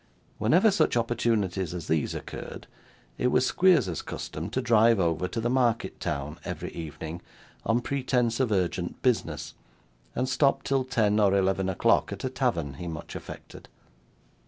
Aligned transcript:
Whenever 0.39 0.71
such 0.71 0.97
opportunities 0.97 1.75
as 1.75 1.85
these 1.87 2.15
occurred, 2.15 2.65
it 3.19 3.27
was 3.27 3.45
Squeers's 3.45 4.01
custom 4.01 4.49
to 4.49 4.59
drive 4.59 4.99
over 4.99 5.27
to 5.27 5.39
the 5.39 5.47
market 5.47 5.99
town, 5.99 6.39
every 6.43 6.71
evening, 6.71 7.21
on 7.67 7.81
pretence 7.81 8.39
of 8.39 8.51
urgent 8.51 8.99
business, 9.03 9.53
and 10.15 10.27
stop 10.27 10.63
till 10.63 10.83
ten 10.83 11.19
or 11.19 11.35
eleven 11.35 11.69
o'clock 11.69 12.11
at 12.11 12.23
a 12.23 12.31
tavern 12.31 12.73
he 12.79 12.87
much 12.87 13.15
affected. 13.15 13.69